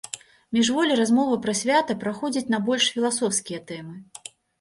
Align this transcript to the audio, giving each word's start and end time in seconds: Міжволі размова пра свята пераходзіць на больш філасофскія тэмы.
Міжволі 0.55 0.95
размова 0.99 1.35
пра 1.43 1.53
свята 1.59 1.95
пераходзіць 2.03 2.43
на 2.53 2.59
больш 2.71 2.87
філасофскія 2.95 3.59
тэмы. 3.73 3.95